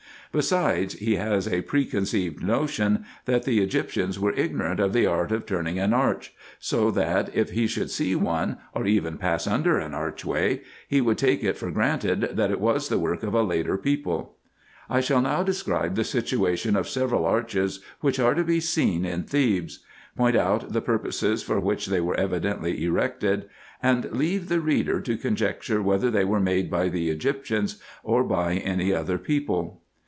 [0.33, 3.77] Besides, he has a preconceived notion, IN EGYPT, NUBIA, &c.
[4.15, 7.29] 177 that the Egyptians were ignorant of the art of turning an arch; so that,
[7.35, 11.57] if lie should see one, or even pass under an archway, he would take it
[11.57, 14.37] for granted, that it was the work of a later people.
[14.89, 19.23] I shall now describe the situation of several arches, which are to be seen in
[19.23, 19.83] Thebes;
[20.15, 23.49] point out the purpose for which they were evidently erected;
[23.83, 28.53] and leave the reader to conjecture whether they were made by the Egyptians, or by
[28.53, 29.79] any other people.